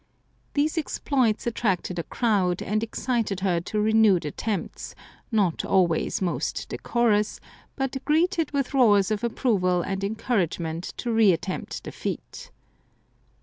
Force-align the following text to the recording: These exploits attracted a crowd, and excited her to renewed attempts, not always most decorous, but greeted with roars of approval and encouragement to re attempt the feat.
These 0.55 0.79
exploits 0.79 1.45
attracted 1.45 1.99
a 1.99 2.03
crowd, 2.03 2.63
and 2.63 2.81
excited 2.81 3.41
her 3.41 3.59
to 3.61 3.79
renewed 3.79 4.25
attempts, 4.25 4.95
not 5.31 5.63
always 5.63 6.23
most 6.23 6.67
decorous, 6.69 7.39
but 7.75 8.03
greeted 8.03 8.49
with 8.49 8.73
roars 8.73 9.11
of 9.11 9.23
approval 9.23 9.83
and 9.83 10.03
encouragement 10.03 10.85
to 10.97 11.11
re 11.13 11.31
attempt 11.31 11.83
the 11.83 11.91
feat. 11.91 12.49